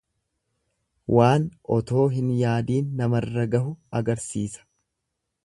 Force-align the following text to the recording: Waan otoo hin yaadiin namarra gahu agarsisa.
Waan 1.17 1.45
otoo 1.75 2.07
hin 2.15 2.33
yaadiin 2.39 2.89
namarra 3.03 3.47
gahu 3.53 3.71
agarsisa. 4.01 4.67